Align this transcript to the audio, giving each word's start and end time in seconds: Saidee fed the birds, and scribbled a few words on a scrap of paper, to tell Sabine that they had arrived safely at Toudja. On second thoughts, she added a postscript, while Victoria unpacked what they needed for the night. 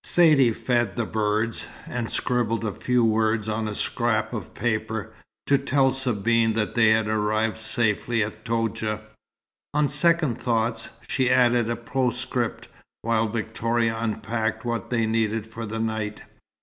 Saidee 0.03 0.51
fed 0.51 0.95
the 0.95 1.05
birds, 1.05 1.67
and 1.85 2.09
scribbled 2.09 2.65
a 2.65 2.71
few 2.73 3.03
words 3.05 3.47
on 3.47 3.67
a 3.67 3.75
scrap 3.75 4.33
of 4.33 4.55
paper, 4.55 5.13
to 5.45 5.59
tell 5.59 5.91
Sabine 5.91 6.53
that 6.53 6.73
they 6.73 6.87
had 6.89 7.07
arrived 7.07 7.57
safely 7.57 8.23
at 8.23 8.43
Toudja. 8.43 8.99
On 9.75 9.87
second 9.87 10.41
thoughts, 10.41 10.89
she 11.07 11.29
added 11.29 11.69
a 11.69 11.75
postscript, 11.75 12.67
while 13.03 13.27
Victoria 13.27 13.95
unpacked 13.95 14.65
what 14.65 14.89
they 14.89 15.05
needed 15.05 15.45
for 15.45 15.67
the 15.67 15.77
night. 15.79 16.23